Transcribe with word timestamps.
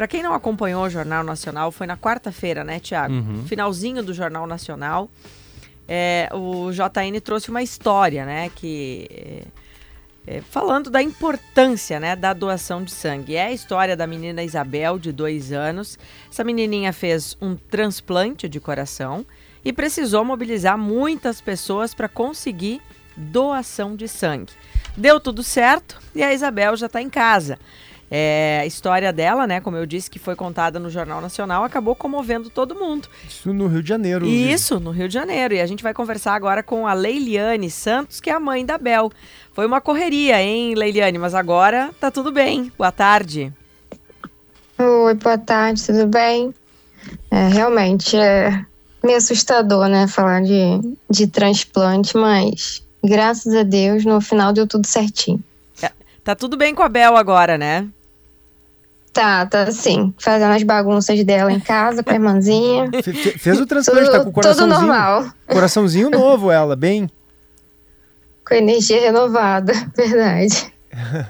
Para 0.00 0.08
quem 0.08 0.22
não 0.22 0.32
acompanhou 0.32 0.84
o 0.84 0.88
Jornal 0.88 1.22
Nacional, 1.22 1.70
foi 1.70 1.86
na 1.86 1.94
quarta-feira, 1.94 2.64
né, 2.64 2.80
Tiago? 2.80 3.12
Uhum. 3.12 3.44
Finalzinho 3.46 4.02
do 4.02 4.14
Jornal 4.14 4.46
Nacional. 4.46 5.10
É, 5.86 6.26
o 6.32 6.70
JN 6.72 7.20
trouxe 7.22 7.50
uma 7.50 7.62
história, 7.62 8.24
né, 8.24 8.50
que 8.54 9.42
é, 10.26 10.40
falando 10.40 10.88
da 10.88 11.02
importância, 11.02 12.00
né, 12.00 12.16
da 12.16 12.32
doação 12.32 12.82
de 12.82 12.90
sangue. 12.92 13.36
É 13.36 13.48
a 13.48 13.52
história 13.52 13.94
da 13.94 14.06
menina 14.06 14.42
Isabel, 14.42 14.98
de 14.98 15.12
dois 15.12 15.52
anos. 15.52 15.98
Essa 16.32 16.42
menininha 16.42 16.94
fez 16.94 17.36
um 17.38 17.54
transplante 17.54 18.48
de 18.48 18.58
coração 18.58 19.26
e 19.62 19.70
precisou 19.70 20.24
mobilizar 20.24 20.78
muitas 20.78 21.42
pessoas 21.42 21.92
para 21.92 22.08
conseguir 22.08 22.80
doação 23.14 23.94
de 23.94 24.08
sangue. 24.08 24.54
Deu 24.96 25.20
tudo 25.20 25.42
certo 25.42 26.00
e 26.14 26.22
a 26.22 26.32
Isabel 26.32 26.74
já 26.74 26.86
está 26.86 27.02
em 27.02 27.10
casa. 27.10 27.58
É, 28.10 28.58
a 28.62 28.66
história 28.66 29.12
dela, 29.12 29.46
né, 29.46 29.60
como 29.60 29.76
eu 29.76 29.86
disse, 29.86 30.10
que 30.10 30.18
foi 30.18 30.34
contada 30.34 30.80
no 30.80 30.90
Jornal 30.90 31.20
Nacional, 31.20 31.62
acabou 31.62 31.94
comovendo 31.94 32.50
todo 32.50 32.74
mundo. 32.74 33.08
Isso 33.28 33.52
no 33.52 33.68
Rio 33.68 33.82
de 33.82 33.88
Janeiro. 33.88 34.26
Isso, 34.26 34.80
no 34.80 34.90
Rio 34.90 35.06
de 35.06 35.14
Janeiro. 35.14 35.54
E 35.54 35.60
a 35.60 35.66
gente 35.66 35.82
vai 35.82 35.94
conversar 35.94 36.34
agora 36.34 36.62
com 36.62 36.88
a 36.88 36.92
Leiliane 36.92 37.70
Santos, 37.70 38.20
que 38.20 38.28
é 38.28 38.32
a 38.32 38.40
mãe 38.40 38.66
da 38.66 38.76
Bel. 38.76 39.12
Foi 39.52 39.64
uma 39.64 39.80
correria, 39.80 40.42
hein, 40.42 40.74
Leiliane? 40.74 41.18
Mas 41.18 41.34
agora 41.34 41.90
tá 42.00 42.10
tudo 42.10 42.32
bem. 42.32 42.72
Boa 42.76 42.90
tarde. 42.90 43.52
Oi, 44.76 45.14
boa 45.14 45.38
tarde, 45.38 45.86
tudo 45.86 46.06
bem? 46.06 46.52
É, 47.30 47.48
realmente 47.48 48.16
é 48.16 48.64
meio 49.04 49.18
assustador, 49.18 49.88
né, 49.88 50.06
falar 50.06 50.42
de, 50.42 50.80
de 51.08 51.26
transplante, 51.26 52.16
mas 52.16 52.82
graças 53.02 53.54
a 53.54 53.62
Deus 53.62 54.04
no 54.04 54.20
final 54.20 54.52
deu 54.52 54.66
tudo 54.66 54.86
certinho. 54.86 55.42
É, 55.82 55.90
tá 56.24 56.34
tudo 56.34 56.56
bem 56.56 56.74
com 56.74 56.82
a 56.82 56.88
Bel 56.88 57.16
agora, 57.16 57.56
né? 57.56 57.88
Tá, 59.12 59.44
tá 59.44 59.62
assim, 59.64 60.14
fazendo 60.18 60.52
as 60.52 60.62
bagunças 60.62 61.24
dela 61.24 61.50
em 61.52 61.58
casa 61.58 62.02
com 62.02 62.10
a 62.10 62.14
irmãzinha. 62.14 62.88
Fe- 63.02 63.12
fe- 63.12 63.38
fez 63.38 63.60
o 63.60 63.66
transplante, 63.66 64.06
tá 64.10 64.18
com 64.20 64.20
o 64.20 64.24
tudo 64.26 64.34
coraçãozinho. 64.34 64.68
normal, 64.80 65.24
Coraçãozinho 65.48 66.10
novo, 66.10 66.50
ela, 66.50 66.76
bem. 66.76 67.10
com 68.46 68.54
energia 68.54 69.00
renovada, 69.00 69.72
verdade. 69.96 70.72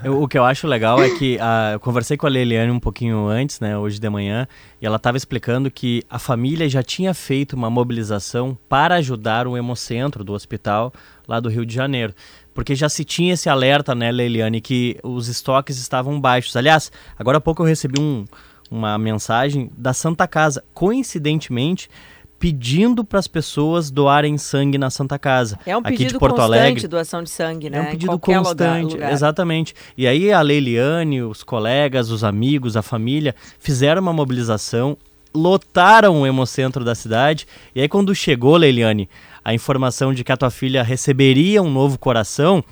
Eu- 0.02 0.22
o 0.22 0.26
que 0.26 0.38
eu 0.38 0.44
acho 0.44 0.66
legal 0.66 1.02
é 1.02 1.10
que 1.10 1.38
ah, 1.40 1.72
eu 1.74 1.80
conversei 1.80 2.16
com 2.16 2.26
a 2.26 2.30
Leliane 2.30 2.70
um 2.70 2.80
pouquinho 2.80 3.26
antes, 3.26 3.60
né, 3.60 3.76
hoje 3.76 3.98
de 4.00 4.08
manhã, 4.08 4.48
e 4.80 4.86
ela 4.86 4.96
estava 4.96 5.16
explicando 5.16 5.70
que 5.70 6.02
a 6.08 6.18
família 6.18 6.68
já 6.68 6.82
tinha 6.82 7.12
feito 7.12 7.54
uma 7.54 7.68
mobilização 7.68 8.56
para 8.68 8.94
ajudar 8.96 9.46
o 9.46 9.56
hemocentro 9.56 10.24
do 10.24 10.32
hospital 10.32 10.92
lá 11.28 11.38
do 11.40 11.48
Rio 11.50 11.66
de 11.66 11.74
Janeiro. 11.74 12.14
Porque 12.54 12.74
já 12.74 12.88
se 12.88 13.04
tinha 13.04 13.34
esse 13.34 13.48
alerta, 13.48 13.94
né, 13.94 14.10
Leiliane, 14.10 14.60
que 14.60 14.98
os 15.02 15.28
estoques 15.28 15.78
estavam 15.78 16.20
baixos. 16.20 16.56
Aliás, 16.56 16.90
agora 17.18 17.38
há 17.38 17.40
pouco 17.40 17.62
eu 17.62 17.66
recebi 17.66 18.00
um- 18.00 18.24
uma 18.70 18.96
mensagem 18.98 19.70
da 19.76 19.92
Santa 19.92 20.26
Casa, 20.26 20.64
coincidentemente, 20.72 21.88
pedindo 22.40 23.04
para 23.04 23.18
as 23.18 23.28
pessoas 23.28 23.90
doarem 23.90 24.38
sangue 24.38 24.78
na 24.78 24.88
Santa 24.88 25.18
Casa. 25.18 25.58
É 25.66 25.76
um 25.76 25.80
aqui 25.80 25.90
pedido 25.90 26.12
de 26.14 26.18
Porto 26.18 26.36
constante 26.36 26.58
Alegre. 26.58 26.88
doação 26.88 27.22
de 27.22 27.28
sangue, 27.28 27.68
né? 27.68 27.76
É 27.76 27.80
um 27.82 27.84
Em 27.84 27.90
pedido 27.90 28.18
constante, 28.18 28.94
lugar. 28.94 29.12
exatamente. 29.12 29.74
E 29.96 30.06
aí 30.06 30.32
a 30.32 30.40
Leiliane, 30.40 31.22
os 31.22 31.42
colegas, 31.44 32.10
os 32.10 32.24
amigos, 32.24 32.78
a 32.78 32.82
família 32.82 33.34
fizeram 33.58 34.00
uma 34.00 34.12
mobilização, 34.14 34.96
lotaram 35.34 36.22
o 36.22 36.26
hemocentro 36.26 36.82
da 36.82 36.94
cidade. 36.94 37.46
E 37.74 37.82
aí 37.82 37.88
quando 37.88 38.14
chegou, 38.14 38.56
Leiliane, 38.56 39.06
a 39.44 39.52
informação 39.52 40.14
de 40.14 40.24
que 40.24 40.32
a 40.32 40.36
tua 40.36 40.50
filha 40.50 40.82
receberia 40.82 41.62
um 41.62 41.70
novo 41.70 41.98
coração, 41.98 42.64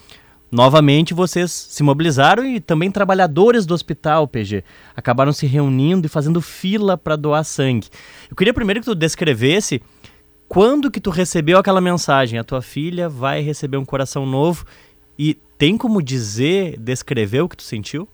novamente 0.51 1.15
vocês 1.15 1.51
se 1.51 1.83
mobilizaram 1.83 2.45
e 2.45 2.61
também 2.61 2.91
trabalhadores 2.91 3.67
do 3.67 3.75
hospital, 3.75 4.27
PG, 4.27 4.65
acabaram 4.97 5.33
se 5.33 5.47
reunindo 5.47 6.07
e 6.07 6.09
fazendo 6.09 6.41
fila 6.41 6.97
para 6.97 7.17
doar 7.17 7.45
sangue. 7.45 7.89
Eu 8.31 8.37
queria 8.37 8.55
primeiro 8.55 8.81
que 8.81 8.87
tu 8.87 8.95
descrevesse 8.95 9.83
quando 10.49 10.91
que 10.91 11.01
tu 11.01 11.11
recebeu 11.11 11.59
aquela 11.59 11.81
mensagem, 11.81 12.39
a 12.39 12.45
tua 12.45 12.63
filha 12.63 13.09
vai 13.09 13.43
receber 13.43 13.77
um 13.77 13.84
coração 13.84 14.25
novo 14.25 14.65
e 15.19 15.34
tem 15.59 15.77
como 15.77 16.00
dizer, 16.00 16.78
descrever 16.78 17.43
o 17.43 17.49
que 17.49 17.56
tu 17.56 17.62
sentiu? 17.62 18.09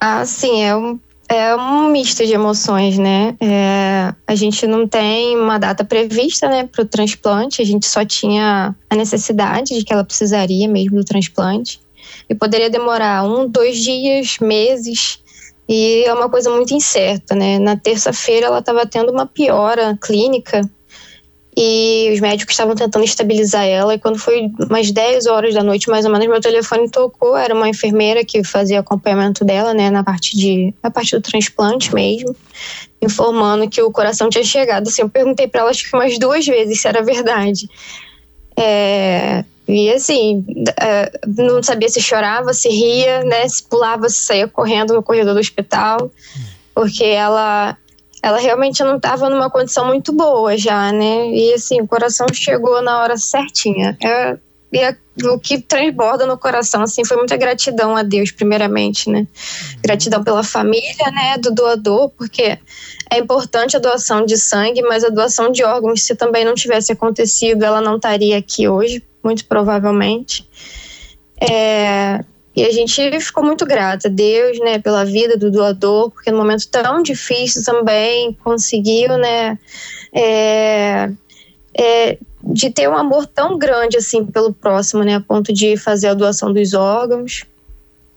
Ah, 0.00 0.24
sim, 0.24 0.62
é 0.62 0.74
um, 0.74 0.98
é 1.28 1.56
um 1.56 1.88
misto 1.90 2.24
de 2.24 2.32
emoções, 2.32 2.98
né? 2.98 3.36
É, 3.40 4.14
a 4.26 4.34
gente 4.34 4.66
não 4.66 4.86
tem 4.86 5.36
uma 5.36 5.58
data 5.58 5.84
prevista, 5.84 6.48
né, 6.48 6.68
para 6.70 6.82
o 6.82 6.86
transplante, 6.86 7.60
a 7.60 7.64
gente 7.64 7.86
só 7.86 8.04
tinha 8.04 8.74
a 8.88 8.96
necessidade 8.96 9.76
de 9.76 9.84
que 9.84 9.92
ela 9.92 10.04
precisaria 10.04 10.68
mesmo 10.68 10.98
do 10.98 11.04
transplante. 11.04 11.80
E 12.28 12.34
poderia 12.34 12.70
demorar 12.70 13.24
um, 13.24 13.48
dois 13.48 13.78
dias, 13.78 14.38
meses, 14.40 15.20
e 15.68 16.04
é 16.04 16.14
uma 16.14 16.28
coisa 16.28 16.50
muito 16.50 16.72
incerta, 16.72 17.34
né? 17.34 17.58
Na 17.58 17.76
terça-feira 17.76 18.46
ela 18.46 18.60
estava 18.60 18.86
tendo 18.86 19.10
uma 19.10 19.26
piora 19.26 19.98
clínica 20.00 20.60
e 21.56 22.10
os 22.12 22.20
médicos 22.20 22.52
estavam 22.52 22.74
tentando 22.74 23.04
estabilizar 23.04 23.64
ela. 23.64 23.94
E 23.94 23.98
quando 23.98 24.18
foi 24.18 24.50
umas 24.68 24.90
10 24.90 25.26
horas 25.26 25.54
da 25.54 25.62
noite, 25.62 25.88
mais 25.88 26.04
ou 26.04 26.12
menos, 26.12 26.26
meu 26.28 26.40
telefone 26.40 26.90
tocou. 26.90 27.34
Era 27.34 27.54
uma 27.54 27.66
enfermeira 27.66 28.22
que 28.24 28.44
fazia 28.44 28.80
acompanhamento 28.80 29.42
dela, 29.42 29.72
né, 29.72 29.88
na 29.88 30.04
parte 30.04 30.36
de, 30.36 30.74
na 30.82 30.90
parte 30.90 31.16
do 31.16 31.22
transplante 31.22 31.94
mesmo, 31.94 32.36
informando 33.00 33.70
que 33.70 33.80
o 33.80 33.90
coração 33.90 34.28
tinha 34.28 34.44
chegado. 34.44 34.88
Assim, 34.88 35.00
eu 35.00 35.08
perguntei 35.08 35.48
para 35.48 35.62
ela 35.62 35.70
acho 35.70 35.88
que 35.88 35.96
umas 35.96 36.18
duas 36.18 36.44
vezes 36.44 36.82
se 36.82 36.88
era 36.88 37.02
verdade. 37.02 37.70
É, 38.54 39.42
e 39.66 39.90
assim, 39.90 40.44
é, 40.78 41.10
não 41.26 41.62
sabia 41.62 41.88
se 41.88 42.02
chorava, 42.02 42.52
se 42.52 42.68
ria, 42.68 43.24
né, 43.24 43.48
se 43.48 43.62
pulava, 43.62 44.10
se 44.10 44.24
saía 44.24 44.46
correndo 44.46 44.92
no 44.92 45.02
corredor 45.02 45.32
do 45.32 45.40
hospital, 45.40 46.10
porque 46.74 47.04
ela 47.04 47.78
ela 48.22 48.38
realmente 48.38 48.82
não 48.82 48.96
estava 48.96 49.28
numa 49.28 49.50
condição 49.50 49.86
muito 49.86 50.12
boa 50.12 50.56
já, 50.56 50.90
né? 50.92 51.30
E 51.30 51.54
assim, 51.54 51.80
o 51.80 51.86
coração 51.86 52.26
chegou 52.32 52.82
na 52.82 53.00
hora 53.00 53.16
certinha. 53.16 53.96
É, 54.02 54.36
e 54.72 54.78
é- 54.78 54.96
o 55.24 55.38
que 55.38 55.58
transborda 55.58 56.26
no 56.26 56.36
coração, 56.36 56.82
assim, 56.82 57.04
foi 57.04 57.16
muita 57.16 57.36
gratidão 57.36 57.96
a 57.96 58.02
Deus, 58.02 58.30
primeiramente, 58.30 59.08
né? 59.08 59.26
Gratidão 59.82 60.22
pela 60.22 60.42
família, 60.42 61.10
né, 61.10 61.38
do 61.38 61.50
doador, 61.50 62.10
porque 62.10 62.58
é 63.10 63.18
importante 63.18 63.76
a 63.76 63.80
doação 63.80 64.26
de 64.26 64.36
sangue, 64.36 64.82
mas 64.82 65.04
a 65.04 65.08
doação 65.08 65.50
de 65.50 65.64
órgãos, 65.64 66.02
se 66.02 66.14
também 66.14 66.44
não 66.44 66.54
tivesse 66.54 66.92
acontecido, 66.92 67.62
ela 67.62 67.80
não 67.80 67.96
estaria 67.96 68.36
aqui 68.36 68.68
hoje, 68.68 69.02
muito 69.24 69.46
provavelmente. 69.46 70.46
É, 71.40 72.22
e 72.56 72.64
a 72.64 72.70
gente 72.70 73.20
ficou 73.20 73.44
muito 73.44 73.66
grata 73.66 74.08
a 74.08 74.10
Deus, 74.10 74.58
né, 74.60 74.78
pela 74.78 75.04
vida 75.04 75.36
do 75.36 75.50
doador, 75.50 76.10
porque 76.10 76.30
no 76.30 76.38
momento 76.38 76.66
tão 76.68 77.02
difícil 77.02 77.62
também 77.62 78.32
conseguiu, 78.32 79.18
né, 79.18 79.58
é, 80.10 81.10
é, 81.76 82.18
de 82.42 82.70
ter 82.70 82.88
um 82.88 82.96
amor 82.96 83.26
tão 83.26 83.58
grande 83.58 83.98
assim 83.98 84.24
pelo 84.24 84.54
próximo, 84.54 85.02
né, 85.02 85.16
a 85.16 85.20
ponto 85.20 85.52
de 85.52 85.76
fazer 85.76 86.08
a 86.08 86.14
doação 86.14 86.50
dos 86.50 86.72
órgãos. 86.72 87.44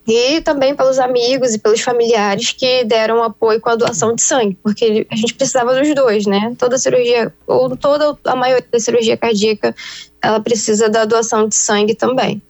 E 0.08 0.42
também 0.42 0.74
pelos 0.74 0.98
amigos 0.98 1.54
e 1.54 1.60
pelos 1.60 1.82
familiares 1.82 2.52
que 2.52 2.84
deram 2.84 3.22
apoio 3.22 3.60
com 3.60 3.70
a 3.70 3.76
doação 3.76 4.16
de 4.16 4.24
sangue, 4.24 4.58
porque 4.64 5.06
a 5.12 5.16
gente 5.16 5.36
precisava 5.36 5.76
dos 5.76 5.94
dois, 5.94 6.26
né? 6.26 6.56
Toda 6.58 6.80
cirurgia, 6.80 7.32
ou 7.46 7.78
toda 7.78 8.18
a 8.24 8.36
maioria 8.36 8.66
da 8.72 8.80
cirurgia 8.80 9.16
cardíaca, 9.16 9.76
ela 10.20 10.40
precisa 10.40 10.90
da 10.90 11.06
doação 11.06 11.48
de 11.48 11.54
sangue 11.54 11.94
também. 11.94 12.42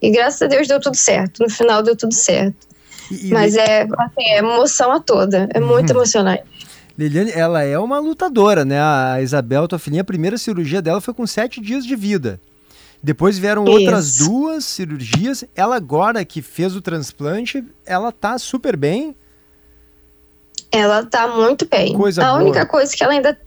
E 0.00 0.10
graças 0.10 0.40
a 0.42 0.46
Deus 0.46 0.66
deu 0.66 0.80
tudo 0.80 0.96
certo. 0.96 1.42
No 1.42 1.50
final 1.50 1.82
deu 1.82 1.96
tudo 1.96 2.14
certo. 2.14 2.66
E, 3.10 3.28
e 3.28 3.30
Mas 3.30 3.56
é, 3.56 3.82
assim, 3.82 4.28
é 4.28 4.38
emoção 4.38 4.92
a 4.92 5.00
toda. 5.00 5.48
É 5.52 5.60
muito 5.60 5.90
emocionante. 5.90 6.44
Liliane, 6.96 7.32
ela 7.32 7.62
é 7.62 7.78
uma 7.78 7.98
lutadora, 7.98 8.64
né? 8.64 8.80
A 8.80 9.20
Isabel, 9.22 9.66
tua 9.66 9.78
filhinha, 9.78 10.02
a 10.02 10.04
primeira 10.04 10.36
cirurgia 10.36 10.82
dela 10.82 11.00
foi 11.00 11.14
com 11.14 11.26
sete 11.26 11.60
dias 11.60 11.84
de 11.84 11.96
vida. 11.96 12.40
Depois 13.02 13.38
vieram 13.38 13.64
outras 13.64 14.08
Isso. 14.08 14.24
duas 14.24 14.64
cirurgias. 14.64 15.44
Ela 15.54 15.76
agora 15.76 16.24
que 16.24 16.42
fez 16.42 16.76
o 16.76 16.82
transplante, 16.82 17.64
ela 17.86 18.12
tá 18.12 18.38
super 18.38 18.76
bem. 18.76 19.16
Ela 20.70 21.04
tá 21.04 21.26
muito 21.28 21.66
bem. 21.66 21.94
Coisa 21.94 22.22
a 22.22 22.30
boa. 22.32 22.42
única 22.42 22.66
coisa 22.66 22.94
que 22.94 23.02
ela 23.02 23.14
ainda 23.14 23.38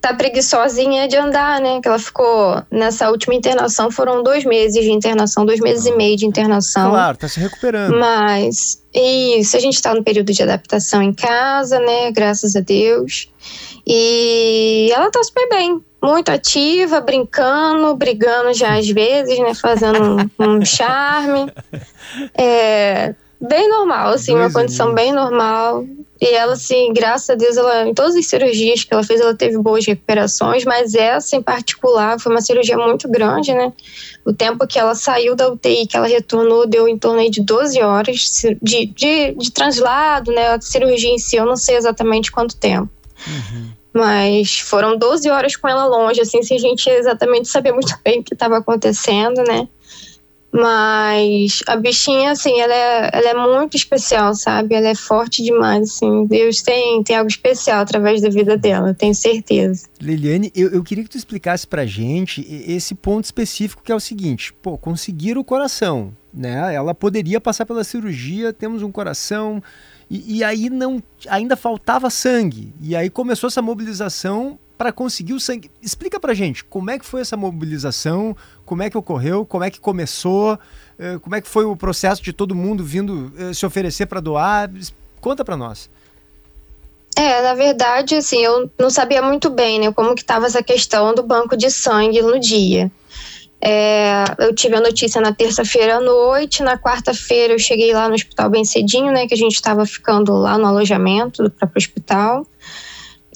tá 0.00 0.14
preguiçosinha 0.14 1.08
de 1.08 1.16
andar, 1.16 1.60
né? 1.60 1.80
Que 1.80 1.88
ela 1.88 1.98
ficou 1.98 2.62
nessa 2.70 3.10
última 3.10 3.34
internação, 3.34 3.90
foram 3.90 4.22
dois 4.22 4.44
meses 4.44 4.82
de 4.82 4.90
internação, 4.90 5.44
dois 5.44 5.60
meses 5.60 5.86
e 5.86 5.92
meio 5.92 6.16
de 6.16 6.26
internação. 6.26 6.90
Claro, 6.90 7.16
tá 7.16 7.28
se 7.28 7.40
recuperando. 7.40 7.98
Mas 7.98 8.82
isso, 8.94 9.56
a 9.56 9.60
gente 9.60 9.74
está 9.74 9.94
no 9.94 10.04
período 10.04 10.32
de 10.32 10.42
adaptação 10.42 11.02
em 11.02 11.12
casa, 11.12 11.80
né? 11.80 12.12
Graças 12.12 12.54
a 12.54 12.60
Deus. 12.60 13.28
E 13.86 14.90
ela 14.92 15.10
tá 15.10 15.22
super 15.22 15.48
bem, 15.48 15.82
muito 16.02 16.30
ativa, 16.30 17.00
brincando, 17.00 17.94
brigando 17.96 18.52
já 18.52 18.78
às 18.78 18.88
vezes, 18.88 19.38
né? 19.38 19.54
Fazendo 19.54 20.30
um, 20.38 20.44
um 20.44 20.64
charme. 20.66 21.50
É, 22.36 23.14
bem 23.40 23.68
normal, 23.68 24.10
assim, 24.10 24.32
Dois 24.32 24.46
uma 24.46 24.60
condição 24.60 24.88
aninhos. 24.88 25.02
bem 25.02 25.12
normal. 25.12 25.84
E 26.20 26.34
ela, 26.34 26.54
assim, 26.54 26.92
graças 26.92 27.30
a 27.30 27.34
Deus, 27.36 27.56
ela, 27.56 27.88
em 27.88 27.94
todas 27.94 28.16
as 28.16 28.26
cirurgias 28.26 28.82
que 28.82 28.92
ela 28.92 29.04
fez, 29.04 29.20
ela 29.20 29.34
teve 29.34 29.56
boas 29.56 29.86
recuperações, 29.86 30.64
mas 30.64 30.94
essa 30.94 31.36
em 31.36 31.42
particular 31.42 32.18
foi 32.18 32.32
uma 32.32 32.40
cirurgia 32.40 32.76
muito 32.76 33.08
grande, 33.08 33.54
né? 33.54 33.72
O 34.24 34.32
tempo 34.32 34.66
que 34.66 34.78
ela 34.78 34.96
saiu 34.96 35.36
da 35.36 35.48
UTI, 35.48 35.86
que 35.86 35.96
ela 35.96 36.08
retornou, 36.08 36.66
deu 36.66 36.88
em 36.88 36.98
torno 36.98 37.30
de 37.30 37.40
12 37.40 37.80
horas 37.82 38.42
de, 38.60 38.86
de, 38.86 39.32
de 39.32 39.52
translado, 39.52 40.32
né? 40.32 40.54
A 40.54 40.60
cirurgia 40.60 41.10
em 41.10 41.18
si, 41.18 41.36
eu 41.36 41.46
não 41.46 41.56
sei 41.56 41.76
exatamente 41.76 42.32
quanto 42.32 42.56
tempo. 42.56 42.90
Uhum. 43.26 43.70
Mas 43.92 44.58
foram 44.58 44.98
12 44.98 45.30
horas 45.30 45.54
com 45.54 45.68
ela 45.68 45.86
longe, 45.86 46.20
assim, 46.20 46.42
sem 46.42 46.56
a 46.56 46.60
gente 46.60 46.90
exatamente 46.90 47.46
saber 47.46 47.72
muito 47.72 47.96
bem 48.04 48.20
o 48.20 48.24
que 48.24 48.34
estava 48.34 48.58
acontecendo, 48.58 49.42
né? 49.44 49.68
Mas 50.50 51.60
a 51.66 51.76
bichinha, 51.76 52.32
assim, 52.32 52.58
ela 52.58 52.74
é, 52.74 53.10
ela 53.12 53.30
é 53.30 53.34
muito 53.34 53.76
especial, 53.76 54.34
sabe? 54.34 54.74
Ela 54.74 54.88
é 54.88 54.94
forte 54.94 55.42
demais, 55.42 55.90
assim. 55.90 56.24
Deus 56.26 56.62
tem, 56.62 57.02
tem 57.02 57.16
algo 57.16 57.28
especial 57.28 57.80
através 57.80 58.22
da 58.22 58.30
vida 58.30 58.56
dela, 58.56 58.94
tenho 58.94 59.14
certeza. 59.14 59.86
Liliane, 60.00 60.50
eu, 60.54 60.70
eu 60.70 60.82
queria 60.82 61.04
que 61.04 61.10
tu 61.10 61.18
explicasse 61.18 61.66
pra 61.66 61.84
gente 61.84 62.46
esse 62.66 62.94
ponto 62.94 63.24
específico 63.24 63.82
que 63.82 63.92
é 63.92 63.94
o 63.94 64.00
seguinte: 64.00 64.52
pô, 64.54 64.78
conseguir 64.78 65.36
o 65.36 65.44
coração, 65.44 66.12
né? 66.32 66.74
Ela 66.74 66.94
poderia 66.94 67.40
passar 67.40 67.66
pela 67.66 67.84
cirurgia, 67.84 68.52
temos 68.52 68.82
um 68.82 68.90
coração, 68.90 69.62
e, 70.10 70.38
e 70.38 70.44
aí 70.44 70.70
não 70.70 71.02
ainda 71.28 71.56
faltava 71.56 72.08
sangue. 72.08 72.72
E 72.80 72.96
aí 72.96 73.10
começou 73.10 73.48
essa 73.48 73.60
mobilização 73.60 74.58
para 74.78 74.92
conseguir 74.92 75.34
o 75.34 75.40
sangue. 75.40 75.70
Explica 75.82 76.20
pra 76.20 76.32
gente 76.32 76.64
como 76.64 76.90
é 76.90 76.98
que 76.98 77.04
foi 77.04 77.20
essa 77.20 77.36
mobilização, 77.36 78.36
como 78.68 78.82
é 78.82 78.90
que 78.90 78.98
ocorreu, 78.98 79.46
como 79.46 79.64
é 79.64 79.70
que 79.70 79.80
começou, 79.80 80.58
eh, 80.98 81.18
como 81.22 81.34
é 81.34 81.40
que 81.40 81.48
foi 81.48 81.64
o 81.64 81.74
processo 81.74 82.22
de 82.22 82.34
todo 82.34 82.54
mundo 82.54 82.84
vindo 82.84 83.32
eh, 83.38 83.54
se 83.54 83.64
oferecer 83.64 84.04
para 84.04 84.20
doar. 84.20 84.70
Conta 85.22 85.42
para 85.42 85.56
nós. 85.56 85.88
É, 87.16 87.40
na 87.40 87.54
verdade, 87.54 88.14
assim, 88.14 88.44
eu 88.44 88.70
não 88.78 88.90
sabia 88.90 89.22
muito 89.22 89.48
bem, 89.48 89.80
né, 89.80 89.90
como 89.90 90.14
que 90.14 90.20
estava 90.20 90.44
essa 90.44 90.62
questão 90.62 91.14
do 91.14 91.22
banco 91.22 91.56
de 91.56 91.70
sangue 91.70 92.20
no 92.20 92.38
dia. 92.38 92.92
É, 93.60 94.24
eu 94.38 94.54
tive 94.54 94.76
a 94.76 94.80
notícia 94.80 95.18
na 95.20 95.32
terça-feira 95.32 95.96
à 95.96 96.00
noite, 96.00 96.62
na 96.62 96.78
quarta-feira 96.78 97.54
eu 97.54 97.58
cheguei 97.58 97.92
lá 97.92 98.06
no 98.06 98.14
hospital 98.14 98.50
bem 98.50 98.64
cedinho, 98.66 99.10
né, 99.10 99.26
que 99.26 99.34
a 99.34 99.36
gente 99.36 99.54
estava 99.54 99.86
ficando 99.86 100.34
lá 100.34 100.58
no 100.58 100.66
alojamento 100.66 101.42
do 101.42 101.50
próprio 101.50 101.78
hospital. 101.78 102.46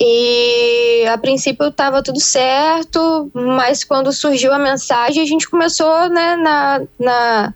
E 0.04 1.06
a 1.06 1.16
princípio 1.16 1.68
estava 1.68 2.02
tudo 2.02 2.18
certo, 2.18 3.30
mas 3.32 3.84
quando 3.84 4.12
surgiu 4.12 4.52
a 4.52 4.58
mensagem, 4.58 5.22
a 5.22 5.26
gente 5.26 5.48
começou 5.48 6.08
né, 6.08 6.34
na, 6.34 6.82
na, 6.98 7.54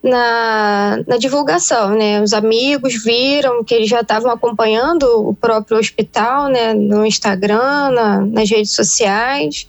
na, 0.00 0.98
na 1.04 1.16
divulgação. 1.16 1.96
Né? 1.96 2.22
Os 2.22 2.32
amigos 2.32 3.02
viram 3.02 3.64
que 3.64 3.74
eles 3.74 3.88
já 3.88 4.02
estavam 4.02 4.30
acompanhando 4.30 5.02
o 5.28 5.34
próprio 5.34 5.76
hospital 5.76 6.48
né, 6.48 6.72
no 6.74 7.04
Instagram, 7.04 7.90
na, 7.90 8.20
nas 8.20 8.48
redes 8.48 8.70
sociais 8.70 9.66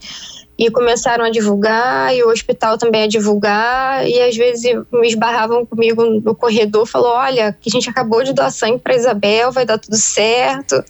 e 0.59 0.69
começaram 0.69 1.25
a 1.25 1.31
divulgar 1.31 2.15
e 2.15 2.23
o 2.23 2.29
hospital 2.29 2.77
também 2.77 3.03
a 3.03 3.07
divulgar 3.07 4.07
e 4.07 4.21
às 4.21 4.37
vezes 4.37 4.63
me 4.93 5.07
esbarravam 5.07 5.65
comigo 5.65 6.05
no 6.05 6.33
corredor 6.33 6.85
falou 6.85 7.09
olha 7.09 7.51
que 7.59 7.69
a 7.69 7.71
gente 7.71 7.89
acabou 7.89 8.23
de 8.23 8.31
doar 8.31 8.49
sangue 8.49 8.79
para 8.79 8.95
Isabel 8.95 9.51
vai 9.51 9.65
dar 9.65 9.77
tudo 9.77 9.97
certo 9.97 10.81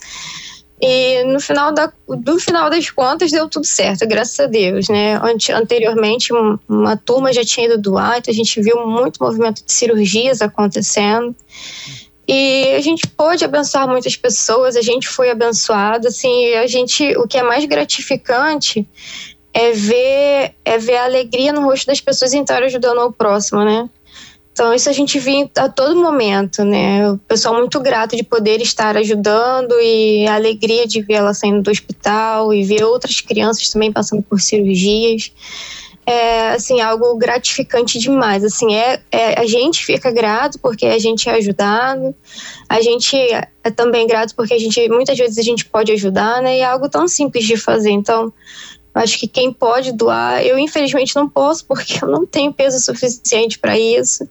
e 0.88 1.24
no 1.24 1.40
final, 1.40 1.74
da, 1.74 1.92
do 2.08 2.40
final 2.40 2.70
das 2.70 2.92
contas 2.92 3.32
deu 3.32 3.50
tudo 3.50 3.66
certo, 3.66 4.08
graças 4.08 4.40
a 4.40 4.46
Deus, 4.46 4.88
né? 4.88 5.20
Anteriormente 5.52 6.32
uma 6.70 6.96
turma 6.96 7.34
já 7.34 7.44
tinha 7.44 7.66
ido 7.66 7.82
doar, 7.82 8.20
então 8.20 8.32
a 8.32 8.36
gente 8.36 8.62
viu 8.62 8.86
muito 8.86 9.24
movimento 9.24 9.66
de 9.66 9.74
cirurgias 9.74 10.44
acontecendo. 10.44 11.36
E 12.28 12.76
a 12.76 12.82
gente 12.82 13.08
pôde 13.08 13.44
abençoar 13.44 13.88
muitas 13.88 14.16
pessoas, 14.16 14.76
a 14.76 14.82
gente 14.82 15.08
foi 15.08 15.30
abençoado, 15.32 16.08
assim, 16.08 16.54
a 16.54 16.68
gente, 16.68 17.16
o 17.18 17.28
que 17.28 17.38
é 17.38 17.44
mais 17.44 17.66
gratificante 17.66 18.88
é 19.54 19.72
ver, 19.72 20.54
é 20.64 20.78
ver 20.78 20.98
a 20.98 21.06
alegria 21.06 21.54
no 21.54 21.62
rosto 21.62 21.88
das 21.88 22.02
pessoas 22.02 22.34
em 22.34 22.42
estar 22.42 22.62
ajudando 22.62 23.00
ao 23.00 23.12
próximo, 23.12 23.64
né? 23.64 23.90
Então, 24.56 24.74
isso 24.74 24.90
a 24.90 24.94
gente 24.94 25.20
vê 25.20 25.50
a 25.58 25.68
todo 25.68 26.02
momento, 26.02 26.64
né? 26.64 27.12
O 27.12 27.18
pessoal 27.18 27.56
muito 27.56 27.78
grato 27.82 28.16
de 28.16 28.24
poder 28.24 28.62
estar 28.62 28.96
ajudando 28.96 29.74
e 29.82 30.26
a 30.26 30.36
alegria 30.36 30.88
de 30.88 31.02
ver 31.02 31.16
ela 31.16 31.34
saindo 31.34 31.62
do 31.62 31.70
hospital 31.70 32.54
e 32.54 32.64
ver 32.64 32.82
outras 32.86 33.20
crianças 33.20 33.70
também 33.70 33.92
passando 33.92 34.24
por 34.24 34.40
cirurgias. 34.40 35.30
É, 36.06 36.52
assim, 36.52 36.80
algo 36.80 37.18
gratificante 37.18 38.00
demais. 38.00 38.46
Assim, 38.46 38.74
é, 38.74 39.02
é, 39.12 39.38
a 39.38 39.46
gente 39.46 39.86
fica 39.86 40.10
grato 40.10 40.58
porque 40.60 40.86
a 40.86 41.00
gente 41.00 41.28
é 41.28 41.34
ajudado, 41.34 42.16
a 42.70 42.80
gente 42.80 43.14
é 43.18 43.72
também 43.76 44.08
grato 44.08 44.34
porque 44.36 44.54
a 44.54 44.58
gente, 44.58 44.88
muitas 44.88 45.18
vezes 45.18 45.38
a 45.38 45.44
gente 45.44 45.66
pode 45.66 45.92
ajudar, 45.92 46.42
né? 46.42 46.60
E 46.60 46.62
é 46.62 46.66
algo 46.66 46.88
tão 46.88 47.10
simples 47.10 47.44
de 47.44 47.58
fazer. 47.58 47.92
Então, 47.92 48.32
Acho 48.96 49.20
que 49.20 49.28
quem 49.28 49.52
pode 49.52 49.92
doar, 49.92 50.42
eu 50.42 50.58
infelizmente 50.58 51.14
não 51.18 51.28
posso 51.28 51.66
porque 51.66 52.04
eu 52.04 52.08
não 52.08 52.26
tenho 52.26 52.54
peso 52.54 52.80
suficiente 52.80 53.60
para 53.60 53.78
isso. 53.78 54.26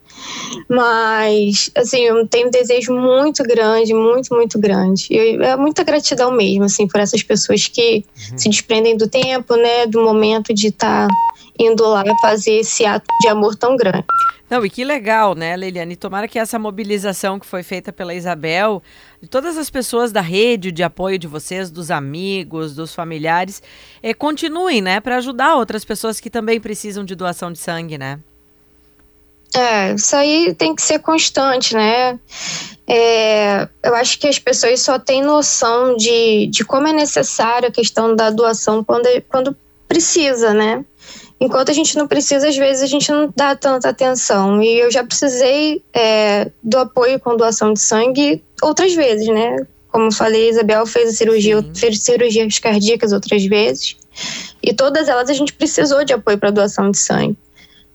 Mas, 0.68 1.70
assim, 1.74 2.00
eu 2.00 2.26
tenho 2.26 2.48
um 2.48 2.50
desejo 2.50 2.94
muito 2.94 3.42
grande, 3.42 3.92
muito, 3.92 4.34
muito 4.34 4.58
grande. 4.58 5.06
E 5.10 5.36
é 5.42 5.54
muita 5.54 5.84
gratidão 5.84 6.32
mesmo, 6.32 6.64
assim, 6.64 6.88
por 6.88 6.98
essas 6.98 7.22
pessoas 7.22 7.66
que 7.66 8.04
uhum. 8.30 8.38
se 8.38 8.48
desprendem 8.48 8.96
do 8.96 9.06
tempo, 9.06 9.54
né, 9.54 9.86
do 9.86 10.02
momento 10.02 10.54
de 10.54 10.68
estar 10.68 11.08
tá 11.08 11.14
indo 11.58 11.86
lá 11.86 12.02
fazer 12.20 12.60
esse 12.60 12.84
ato 12.84 13.06
de 13.20 13.28
amor 13.28 13.54
tão 13.54 13.76
grande. 13.76 14.04
Não, 14.48 14.64
e 14.64 14.70
que 14.70 14.84
legal, 14.84 15.34
né, 15.34 15.56
Leiliane? 15.56 15.96
Tomara 15.96 16.28
que 16.28 16.38
essa 16.38 16.58
mobilização 16.58 17.38
que 17.38 17.46
foi 17.46 17.62
feita 17.62 17.92
pela 17.92 18.14
Isabel, 18.14 18.82
de 19.20 19.28
todas 19.28 19.56
as 19.56 19.70
pessoas 19.70 20.12
da 20.12 20.20
rede 20.20 20.70
de 20.70 20.82
apoio 20.82 21.18
de 21.18 21.26
vocês, 21.26 21.70
dos 21.70 21.90
amigos, 21.90 22.74
dos 22.74 22.94
familiares, 22.94 23.62
é, 24.02 24.12
continuem, 24.12 24.82
né, 24.82 25.00
para 25.00 25.16
ajudar 25.16 25.56
outras 25.56 25.84
pessoas 25.84 26.20
que 26.20 26.28
também 26.28 26.60
precisam 26.60 27.04
de 27.04 27.14
doação 27.14 27.50
de 27.50 27.58
sangue, 27.58 27.96
né? 27.96 28.20
É, 29.56 29.94
isso 29.94 30.16
aí 30.16 30.52
tem 30.54 30.74
que 30.74 30.82
ser 30.82 30.98
constante, 30.98 31.74
né? 31.74 32.18
É, 32.86 33.68
eu 33.82 33.94
acho 33.94 34.18
que 34.18 34.26
as 34.26 34.38
pessoas 34.38 34.80
só 34.80 34.98
têm 34.98 35.22
noção 35.22 35.96
de, 35.96 36.48
de 36.48 36.64
como 36.64 36.88
é 36.88 36.92
necessária 36.92 37.68
a 37.68 37.72
questão 37.72 38.14
da 38.14 38.30
doação 38.30 38.82
quando, 38.82 39.08
quando 39.28 39.56
precisa, 39.88 40.52
né? 40.52 40.84
Enquanto 41.40 41.70
a 41.70 41.74
gente 41.74 41.96
não 41.96 42.06
precisa, 42.06 42.48
às 42.48 42.56
vezes 42.56 42.82
a 42.82 42.86
gente 42.86 43.10
não 43.10 43.32
dá 43.34 43.54
tanta 43.56 43.88
atenção. 43.88 44.62
E 44.62 44.78
eu 44.78 44.90
já 44.90 45.04
precisei 45.04 45.82
é, 45.92 46.50
do 46.62 46.78
apoio 46.78 47.18
com 47.18 47.36
doação 47.36 47.72
de 47.72 47.80
sangue 47.80 48.42
outras 48.62 48.94
vezes, 48.94 49.28
né? 49.28 49.66
Como 49.88 50.12
falei, 50.12 50.48
Isabel 50.48 50.86
fez 50.86 51.10
a 51.10 51.12
cirurgia, 51.12 51.60
Sim. 51.60 51.74
fez 51.74 52.02
cirurgias 52.02 52.58
cardíacas 52.58 53.12
outras 53.12 53.44
vezes. 53.44 53.96
E 54.62 54.72
todas 54.72 55.08
elas 55.08 55.28
a 55.28 55.34
gente 55.34 55.52
precisou 55.52 56.04
de 56.04 56.12
apoio 56.12 56.38
para 56.38 56.50
doação 56.50 56.90
de 56.90 56.98
sangue. 56.98 57.36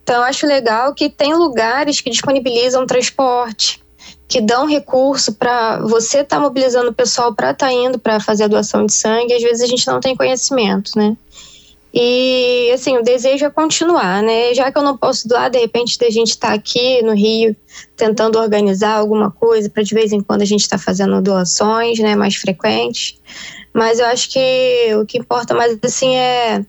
Então, 0.03 0.17
eu 0.17 0.23
acho 0.23 0.47
legal 0.47 0.93
que 0.93 1.09
tem 1.09 1.35
lugares 1.35 2.01
que 2.01 2.09
disponibilizam 2.09 2.85
transporte, 2.85 3.79
que 4.27 4.41
dão 4.41 4.65
recurso 4.65 5.33
para 5.33 5.79
você 5.79 6.19
estar 6.19 6.37
tá 6.37 6.41
mobilizando 6.41 6.89
o 6.89 6.93
pessoal 6.93 7.33
para 7.33 7.51
estar 7.51 7.67
tá 7.67 7.73
indo 7.73 7.99
para 7.99 8.19
fazer 8.19 8.45
a 8.45 8.47
doação 8.47 8.85
de 8.85 8.93
sangue. 8.93 9.33
Às 9.33 9.43
vezes 9.43 9.61
a 9.61 9.67
gente 9.67 9.85
não 9.87 9.99
tem 9.99 10.15
conhecimento, 10.15 10.91
né? 10.95 11.15
E, 11.93 12.71
assim, 12.71 12.97
o 12.97 13.03
desejo 13.03 13.45
é 13.45 13.49
continuar, 13.49 14.21
né? 14.21 14.53
Já 14.53 14.71
que 14.71 14.77
eu 14.77 14.83
não 14.83 14.95
posso 14.95 15.27
doar, 15.27 15.49
de 15.49 15.57
repente, 15.57 15.97
da 15.97 16.09
gente 16.09 16.29
estar 16.29 16.49
tá 16.49 16.53
aqui 16.53 17.01
no 17.01 17.13
Rio 17.13 17.55
tentando 17.95 18.37
organizar 18.37 18.97
alguma 18.97 19.31
coisa 19.31 19.69
para 19.69 19.83
de 19.83 19.95
vez 19.95 20.11
em 20.11 20.21
quando 20.21 20.43
a 20.43 20.45
gente 20.45 20.61
estar 20.61 20.77
tá 20.77 20.83
fazendo 20.83 21.21
doações, 21.21 21.97
né, 21.99 22.15
mais 22.15 22.35
frequentes. 22.35 23.19
Mas 23.73 23.99
eu 23.99 24.05
acho 24.05 24.29
que 24.31 24.95
o 25.01 25.05
que 25.05 25.17
importa 25.17 25.55
mais, 25.55 25.77
assim, 25.83 26.15
é 26.15 26.63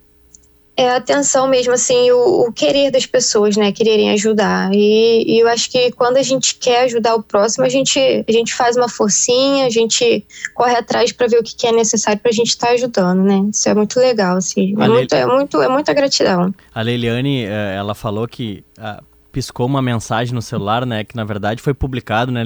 é 0.81 0.91
a 0.91 0.97
atenção 0.97 1.47
mesmo, 1.47 1.75
assim, 1.75 2.11
o, 2.11 2.47
o, 2.47 2.53
querer 2.53 2.91
das 2.91 3.05
pessoas, 3.05 3.55
né, 3.55 3.71
quererem 3.71 4.11
ajudar. 4.13 4.71
E, 4.73 5.25
e, 5.27 5.39
eu 5.39 5.47
acho 5.47 5.71
que 5.71 5.93
quando 5.93 6.17
a 6.17 6.23
gente 6.23 6.55
quer 6.55 6.85
ajudar 6.85 7.15
o 7.17 7.23
próximo, 7.23 7.67
a 7.67 7.69
gente, 7.69 7.99
a 7.99 8.33
gente 8.33 8.55
faz 8.55 8.79
uma 8.79 8.89
forcinha, 8.89 9.67
a 9.67 9.71
gente 9.71 10.25
corre 10.55 10.75
atrás 10.75 11.13
para 11.13 11.27
ver 11.27 11.39
o 11.39 11.43
que, 11.43 11.55
que 11.55 11.67
é 11.67 11.73
necessário 11.73 12.19
para 12.19 12.31
a 12.31 12.35
gente 12.35 12.49
estar 12.49 12.69
tá 12.69 12.73
ajudando, 12.73 13.23
né? 13.23 13.51
Isso 13.53 13.69
é 13.69 13.75
muito 13.75 14.01
legal, 14.01 14.39
assim. 14.39 14.75
É, 14.81 14.89
muito, 14.89 15.15
é, 15.15 15.27
muito, 15.27 15.61
é 15.61 15.69
muita 15.69 15.93
gratidão. 15.93 16.55
A 16.75 16.81
Leiliane, 16.81 17.45
eh, 17.45 17.75
ela 17.77 17.95
falou 17.95 18.27
que 18.27 18.65
ah, 18.79 19.03
piscou 19.31 19.67
uma 19.67 19.83
mensagem 19.83 20.35
no 20.35 20.41
celular, 20.41 20.87
né, 20.87 21.05
que 21.05 21.15
na 21.15 21.25
verdade 21.25 21.61
foi 21.61 21.75
publicado, 21.75 22.33
né, 22.33 22.43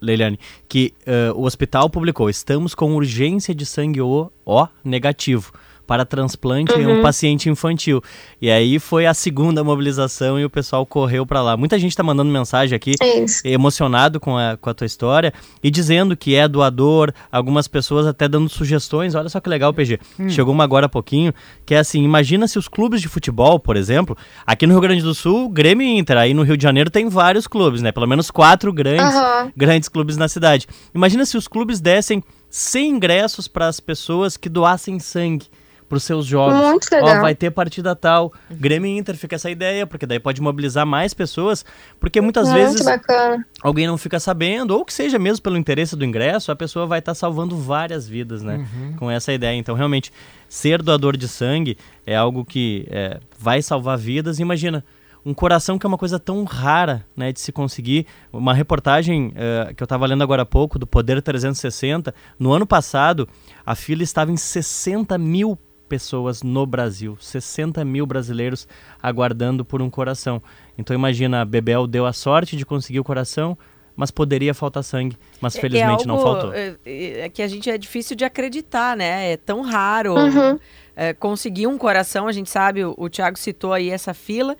Leiliane, 0.00 0.38
que 0.68 0.92
uh, 1.06 1.38
o 1.38 1.44
hospital 1.44 1.88
publicou, 1.88 2.28
estamos 2.28 2.74
com 2.74 2.94
urgência 2.94 3.54
de 3.54 3.64
sangue 3.66 4.00
O, 4.00 4.30
o 4.44 4.68
negativo 4.84 5.52
para 5.88 6.04
transplante 6.04 6.74
uhum. 6.74 6.80
em 6.82 6.86
um 6.86 6.96
uhum. 6.96 7.02
paciente 7.02 7.48
infantil. 7.48 8.02
E 8.42 8.50
aí 8.50 8.78
foi 8.78 9.06
a 9.06 9.14
segunda 9.14 9.64
mobilização 9.64 10.38
e 10.38 10.44
o 10.44 10.50
pessoal 10.50 10.84
correu 10.84 11.24
para 11.24 11.40
lá. 11.40 11.56
Muita 11.56 11.78
gente 11.78 11.92
está 11.92 12.02
mandando 12.02 12.30
mensagem 12.30 12.76
aqui, 12.76 12.92
é 13.00 13.50
emocionado 13.50 14.20
com 14.20 14.36
a, 14.36 14.58
com 14.58 14.68
a 14.68 14.74
tua 14.74 14.84
história 14.84 15.32
e 15.64 15.70
dizendo 15.70 16.14
que 16.14 16.34
é 16.34 16.46
doador, 16.46 17.10
algumas 17.32 17.66
pessoas 17.66 18.06
até 18.06 18.28
dando 18.28 18.50
sugestões. 18.50 19.14
Olha 19.14 19.30
só 19.30 19.40
que 19.40 19.48
legal, 19.48 19.72
PG. 19.72 19.98
Hum. 20.20 20.28
Chegou 20.28 20.52
uma 20.52 20.62
agora 20.62 20.84
há 20.84 20.88
pouquinho, 20.90 21.32
que 21.64 21.74
é 21.74 21.78
assim, 21.78 22.04
imagina 22.04 22.46
se 22.46 22.58
os 22.58 22.68
clubes 22.68 23.00
de 23.00 23.08
futebol, 23.08 23.58
por 23.58 23.74
exemplo, 23.74 24.14
aqui 24.46 24.66
no 24.66 24.74
Rio 24.74 24.82
Grande 24.82 25.02
do 25.02 25.14
Sul, 25.14 25.48
Grêmio 25.48 25.86
e 25.86 25.98
Inter, 25.98 26.18
aí 26.18 26.34
no 26.34 26.42
Rio 26.42 26.58
de 26.58 26.62
Janeiro 26.62 26.90
tem 26.90 27.08
vários 27.08 27.46
clubes, 27.46 27.80
né? 27.80 27.92
Pelo 27.92 28.06
menos 28.06 28.30
quatro 28.30 28.70
grandes, 28.74 29.14
uhum. 29.14 29.50
grandes 29.56 29.88
clubes 29.88 30.18
na 30.18 30.28
cidade. 30.28 30.66
Imagina 30.94 31.24
se 31.24 31.38
os 31.38 31.48
clubes 31.48 31.80
dessem 31.80 32.22
100 32.50 32.90
ingressos 32.90 33.48
para 33.48 33.68
as 33.68 33.80
pessoas 33.80 34.36
que 34.36 34.50
doassem 34.50 34.98
sangue 34.98 35.46
para 35.88 35.96
os 35.96 36.04
seus 36.04 36.26
jogos. 36.26 36.54
Muito 36.54 36.86
legal. 36.92 37.18
Ó, 37.18 37.20
vai 37.20 37.34
ter 37.34 37.50
partida 37.50 37.96
tal. 37.96 38.32
Grêmio 38.50 38.88
e 38.88 38.98
Inter 38.98 39.16
fica 39.16 39.36
essa 39.36 39.50
ideia, 39.50 39.86
porque 39.86 40.04
daí 40.06 40.20
pode 40.20 40.40
mobilizar 40.42 40.86
mais 40.86 41.14
pessoas, 41.14 41.64
porque 41.98 42.20
muitas 42.20 42.48
Muito 42.48 42.58
vezes 42.58 42.84
bacana. 42.84 43.44
alguém 43.62 43.86
não 43.86 43.96
fica 43.96 44.20
sabendo, 44.20 44.72
ou 44.72 44.84
que 44.84 44.92
seja 44.92 45.18
mesmo 45.18 45.42
pelo 45.42 45.56
interesse 45.56 45.96
do 45.96 46.04
ingresso, 46.04 46.52
a 46.52 46.56
pessoa 46.56 46.86
vai 46.86 46.98
estar 46.98 47.12
tá 47.12 47.14
salvando 47.14 47.56
várias 47.56 48.06
vidas, 48.06 48.42
né? 48.42 48.56
Uhum. 48.56 48.96
Com 48.96 49.10
essa 49.10 49.32
ideia. 49.32 49.56
Então, 49.56 49.74
realmente, 49.74 50.12
ser 50.48 50.82
doador 50.82 51.16
de 51.16 51.26
sangue 51.26 51.78
é 52.06 52.14
algo 52.14 52.44
que 52.44 52.86
é, 52.90 53.18
vai 53.38 53.62
salvar 53.62 53.96
vidas. 53.96 54.38
Imagina, 54.38 54.84
um 55.24 55.34
coração 55.34 55.78
que 55.78 55.86
é 55.86 55.88
uma 55.88 55.98
coisa 55.98 56.18
tão 56.18 56.44
rara 56.44 57.04
né, 57.16 57.32
de 57.32 57.40
se 57.40 57.52
conseguir. 57.52 58.06
Uma 58.32 58.54
reportagem 58.54 59.28
uh, 59.28 59.74
que 59.74 59.82
eu 59.82 59.84
estava 59.84 60.06
lendo 60.06 60.22
agora 60.22 60.42
há 60.42 60.46
pouco, 60.46 60.78
do 60.78 60.86
Poder 60.86 61.20
360, 61.20 62.14
no 62.38 62.52
ano 62.52 62.66
passado, 62.66 63.28
a 63.64 63.74
fila 63.74 64.02
estava 64.02 64.32
em 64.32 64.36
60 64.36 65.18
mil 65.18 65.58
pessoas 65.88 66.42
no 66.42 66.66
Brasil, 66.66 67.16
60 67.20 67.84
mil 67.84 68.06
brasileiros 68.06 68.68
aguardando 69.02 69.64
por 69.64 69.82
um 69.82 69.90
coração. 69.90 70.42
Então 70.76 70.94
imagina, 70.94 71.40
a 71.40 71.44
Bebel 71.44 71.86
deu 71.86 72.06
a 72.06 72.12
sorte 72.12 72.56
de 72.56 72.66
conseguir 72.66 73.00
o 73.00 73.04
coração, 73.04 73.56
mas 73.96 74.10
poderia 74.10 74.54
faltar 74.54 74.84
sangue, 74.84 75.16
mas 75.40 75.56
é, 75.56 75.60
felizmente 75.60 76.06
é 76.06 76.08
algo, 76.08 76.08
não 76.08 76.18
faltou. 76.20 76.54
É, 76.54 76.76
é, 76.84 77.28
que 77.28 77.42
a 77.42 77.48
gente 77.48 77.68
é 77.68 77.76
difícil 77.76 78.14
de 78.14 78.24
acreditar, 78.24 78.96
né? 78.96 79.32
É 79.32 79.36
tão 79.36 79.62
raro 79.62 80.14
uhum. 80.14 80.58
é, 80.94 81.12
conseguir 81.12 81.66
um 81.66 81.76
coração. 81.76 82.28
A 82.28 82.32
gente 82.32 82.48
sabe, 82.48 82.84
o, 82.84 82.94
o 82.96 83.08
Thiago 83.08 83.36
citou 83.36 83.72
aí 83.72 83.90
essa 83.90 84.14
fila 84.14 84.56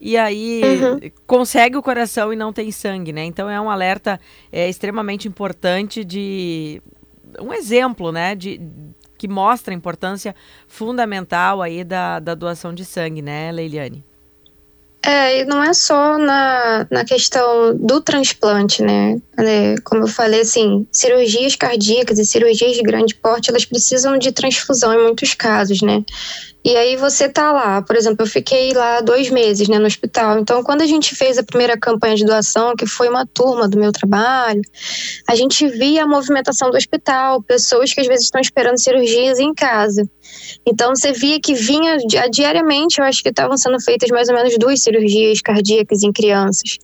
e 0.00 0.16
aí 0.16 0.62
uhum. 0.62 1.10
consegue 1.26 1.76
o 1.76 1.82
coração 1.82 2.32
e 2.32 2.36
não 2.36 2.52
tem 2.52 2.70
sangue, 2.70 3.12
né? 3.12 3.24
Então 3.24 3.50
é 3.50 3.60
um 3.60 3.68
alerta 3.68 4.20
é, 4.52 4.68
extremamente 4.68 5.26
importante 5.26 6.04
de 6.04 6.80
um 7.40 7.52
exemplo, 7.52 8.12
né, 8.12 8.34
de 8.34 8.60
que 9.16 9.28
mostra 9.28 9.72
a 9.72 9.76
importância 9.76 10.34
fundamental 10.66 11.62
aí 11.62 11.84
da, 11.84 12.18
da 12.20 12.34
doação 12.34 12.74
de 12.74 12.84
sangue, 12.84 13.22
né, 13.22 13.50
Leiliane? 13.52 14.04
É, 15.06 15.40
e 15.40 15.44
não 15.44 15.62
é 15.62 15.72
só 15.72 16.18
na, 16.18 16.84
na 16.90 17.04
questão 17.04 17.76
do 17.76 18.00
transplante, 18.00 18.82
né? 18.82 19.20
É, 19.38 19.76
como 19.84 20.02
eu 20.02 20.08
falei, 20.08 20.40
assim, 20.40 20.84
cirurgias 20.90 21.54
cardíacas 21.54 22.18
e 22.18 22.24
cirurgias 22.24 22.76
de 22.76 22.82
grande 22.82 23.14
porte, 23.14 23.48
elas 23.48 23.64
precisam 23.64 24.18
de 24.18 24.32
transfusão 24.32 24.92
em 24.92 25.04
muitos 25.04 25.32
casos, 25.32 25.80
né? 25.80 26.04
E 26.66 26.76
aí 26.76 26.96
você 26.96 27.28
tá 27.28 27.52
lá, 27.52 27.80
por 27.80 27.94
exemplo, 27.94 28.24
eu 28.24 28.26
fiquei 28.26 28.72
lá 28.72 29.00
dois 29.00 29.30
meses, 29.30 29.68
né, 29.68 29.78
no 29.78 29.86
hospital. 29.86 30.40
Então, 30.40 30.64
quando 30.64 30.82
a 30.82 30.86
gente 30.86 31.14
fez 31.14 31.38
a 31.38 31.44
primeira 31.44 31.78
campanha 31.78 32.16
de 32.16 32.24
doação, 32.24 32.74
que 32.74 32.84
foi 32.88 33.08
uma 33.08 33.24
turma 33.24 33.68
do 33.68 33.78
meu 33.78 33.92
trabalho, 33.92 34.60
a 35.28 35.36
gente 35.36 35.68
via 35.68 36.02
a 36.02 36.08
movimentação 36.08 36.68
do 36.68 36.76
hospital, 36.76 37.40
pessoas 37.40 37.94
que 37.94 38.00
às 38.00 38.08
vezes 38.08 38.24
estão 38.24 38.40
esperando 38.40 38.80
cirurgias 38.80 39.38
em 39.38 39.54
casa. 39.54 40.10
Então, 40.66 40.92
você 40.92 41.12
via 41.12 41.38
que 41.40 41.54
vinha 41.54 41.98
diariamente, 42.32 42.98
eu 42.98 43.04
acho 43.04 43.22
que 43.22 43.28
estavam 43.28 43.56
sendo 43.56 43.80
feitas 43.80 44.10
mais 44.10 44.28
ou 44.28 44.34
menos 44.34 44.58
duas 44.58 44.82
cirurgias 44.82 45.40
cardíacas 45.40 46.02
em 46.02 46.12
crianças. 46.12 46.80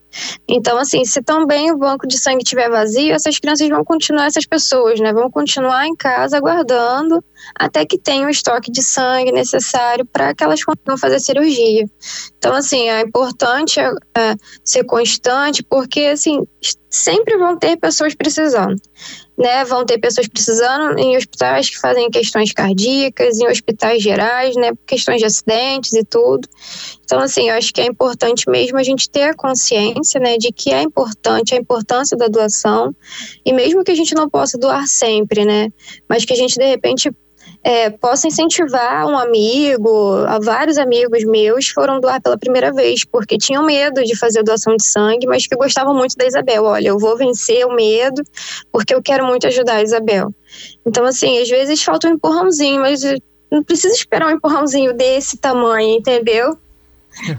Então, 0.48 0.78
assim, 0.78 1.04
se 1.04 1.22
também 1.22 1.70
o 1.70 1.78
banco 1.78 2.06
de 2.06 2.18
sangue 2.18 2.42
estiver 2.42 2.68
vazio, 2.68 3.14
essas 3.14 3.38
crianças 3.38 3.68
vão 3.68 3.84
continuar, 3.84 4.26
essas 4.26 4.46
pessoas, 4.46 5.00
né, 5.00 5.12
vão 5.12 5.30
continuar 5.30 5.86
em 5.86 5.94
casa 5.94 6.36
aguardando 6.36 7.24
até 7.54 7.84
que 7.84 7.98
tenha 7.98 8.26
o 8.26 8.30
estoque 8.30 8.70
de 8.70 8.82
sangue 8.82 9.32
necessário 9.32 10.06
para 10.06 10.34
que 10.34 10.44
elas 10.44 10.62
consigam 10.62 10.96
fazer 10.96 11.20
cirurgia. 11.20 11.84
Então, 12.38 12.54
assim, 12.54 12.88
é 12.88 13.00
importante 13.00 13.80
é, 13.80 13.90
é, 14.16 14.34
ser 14.64 14.84
constante, 14.84 15.62
porque, 15.62 16.02
assim, 16.02 16.46
sempre 16.90 17.36
vão 17.36 17.56
ter 17.56 17.76
pessoas 17.76 18.14
precisando. 18.14 18.76
Né, 19.36 19.64
vão 19.64 19.84
ter 19.84 19.98
pessoas 19.98 20.28
precisando 20.28 20.98
em 20.98 21.16
hospitais 21.16 21.70
que 21.70 21.80
fazem 21.80 22.10
questões 22.10 22.52
cardíacas, 22.52 23.38
em 23.38 23.48
hospitais 23.48 24.02
gerais, 24.02 24.54
né, 24.56 24.72
questões 24.86 25.20
de 25.20 25.24
acidentes 25.24 25.94
e 25.94 26.04
tudo. 26.04 26.46
Então, 27.02 27.18
assim, 27.18 27.48
eu 27.48 27.56
acho 27.56 27.72
que 27.72 27.80
é 27.80 27.86
importante 27.86 28.48
mesmo 28.48 28.76
a 28.76 28.82
gente 28.82 29.08
ter 29.08 29.22
a 29.22 29.34
consciência, 29.34 30.20
né, 30.20 30.36
de 30.36 30.52
que 30.52 30.70
é 30.70 30.82
importante 30.82 31.54
a 31.54 31.58
importância 31.58 32.16
da 32.16 32.28
doação 32.28 32.94
e 33.44 33.54
mesmo 33.54 33.82
que 33.82 33.90
a 33.90 33.94
gente 33.94 34.14
não 34.14 34.28
possa 34.28 34.58
doar 34.58 34.86
sempre, 34.86 35.46
né, 35.46 35.70
mas 36.06 36.26
que 36.26 36.34
a 36.34 36.36
gente 36.36 36.56
de 36.56 36.66
repente 36.66 37.10
é, 37.64 37.90
possa 37.90 38.26
incentivar 38.26 39.06
um 39.06 39.16
amigo, 39.16 40.24
a 40.26 40.38
vários 40.40 40.78
amigos 40.78 41.24
meus 41.24 41.68
foram 41.68 42.00
doar 42.00 42.20
pela 42.20 42.36
primeira 42.36 42.72
vez, 42.72 43.04
porque 43.04 43.38
tinham 43.38 43.64
medo 43.64 44.02
de 44.02 44.18
fazer 44.18 44.42
doação 44.42 44.76
de 44.76 44.84
sangue, 44.84 45.26
mas 45.26 45.46
que 45.46 45.54
gostavam 45.54 45.94
muito 45.94 46.16
da 46.16 46.26
Isabel. 46.26 46.64
Olha, 46.64 46.88
eu 46.88 46.98
vou 46.98 47.16
vencer 47.16 47.64
o 47.64 47.74
medo, 47.74 48.22
porque 48.72 48.94
eu 48.94 49.02
quero 49.02 49.24
muito 49.24 49.46
ajudar 49.46 49.76
a 49.76 49.82
Isabel. 49.82 50.34
Então, 50.84 51.04
assim, 51.04 51.38
às 51.38 51.48
vezes 51.48 51.82
falta 51.82 52.08
um 52.08 52.14
empurrãozinho, 52.14 52.80
mas 52.80 53.02
não 53.50 53.62
precisa 53.62 53.94
esperar 53.94 54.28
um 54.28 54.36
empurrãozinho 54.36 54.92
desse 54.92 55.36
tamanho, 55.36 55.98
entendeu? 55.98 56.58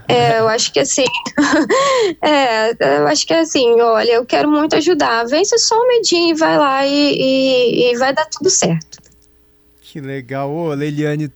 É, 0.08 0.40
eu 0.40 0.48
acho 0.48 0.72
que 0.72 0.80
assim, 0.80 1.06
é, 2.22 3.00
eu 3.00 3.08
acho 3.08 3.26
que 3.26 3.34
assim, 3.34 3.82
olha, 3.82 4.12
eu 4.12 4.26
quero 4.26 4.50
muito 4.50 4.76
ajudar, 4.76 5.26
vence 5.26 5.58
só 5.58 5.76
um 5.76 5.88
medinho 5.88 6.36
e 6.36 6.38
vai 6.38 6.58
lá 6.60 6.86
e, 6.86 6.92
e, 6.92 7.92
e 7.92 7.98
vai 7.98 8.14
dar 8.14 8.28
tudo 8.28 8.52
certo. 8.52 9.03
Que 9.94 10.02
legal. 10.02 10.52
Ô, 10.52 10.74
Leiliane, 10.74 11.30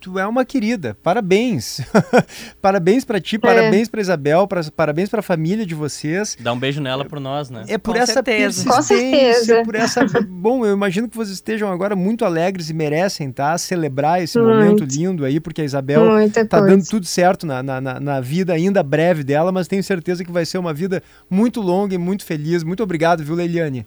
tu 0.00 0.18
é 0.18 0.26
uma 0.26 0.44
querida. 0.44 0.98
Parabéns. 1.00 1.80
parabéns 2.60 3.04
para 3.04 3.20
ti, 3.20 3.36
é. 3.36 3.38
parabéns 3.38 3.88
para 3.88 4.00
Isabel, 4.00 4.48
pra, 4.48 4.64
parabéns 4.74 5.08
para 5.08 5.20
a 5.20 5.22
família 5.22 5.64
de 5.64 5.76
vocês. 5.76 6.36
Dá 6.40 6.52
um 6.52 6.58
beijo 6.58 6.80
nela 6.80 7.04
por 7.04 7.20
nós, 7.20 7.50
né? 7.50 7.62
É 7.68 7.78
por 7.78 7.94
Com 7.94 8.00
essa 8.00 8.14
certeza. 8.14 8.64
persistência, 8.64 8.74
Com 8.74 8.82
certeza. 8.82 9.62
por 9.62 9.74
essa 9.76 10.04
Bom, 10.28 10.66
eu 10.66 10.72
imagino 10.72 11.08
que 11.08 11.16
vocês 11.16 11.34
estejam 11.34 11.70
agora 11.70 11.94
muito 11.94 12.24
alegres 12.24 12.68
e 12.68 12.74
merecem, 12.74 13.30
tá? 13.30 13.56
Celebrar 13.56 14.20
esse 14.20 14.36
muito. 14.40 14.56
momento 14.56 14.84
lindo 14.84 15.24
aí, 15.24 15.38
porque 15.38 15.62
a 15.62 15.64
Isabel 15.64 16.04
Muita 16.10 16.44
tá 16.44 16.58
coisa. 16.58 16.74
dando 16.74 16.88
tudo 16.88 17.06
certo 17.06 17.46
na, 17.46 17.62
na, 17.62 17.80
na 17.80 18.20
vida 18.20 18.52
ainda 18.52 18.82
breve 18.82 19.22
dela, 19.22 19.52
mas 19.52 19.68
tenho 19.68 19.84
certeza 19.84 20.24
que 20.24 20.32
vai 20.32 20.44
ser 20.44 20.58
uma 20.58 20.74
vida 20.74 21.00
muito 21.30 21.60
longa 21.60 21.94
e 21.94 21.98
muito 21.98 22.24
feliz. 22.24 22.64
Muito 22.64 22.82
obrigado, 22.82 23.22
viu, 23.22 23.36
Leiliane? 23.36 23.86